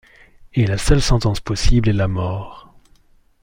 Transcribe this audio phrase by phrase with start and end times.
[0.55, 2.73] Et la seule sentence possible est la mort.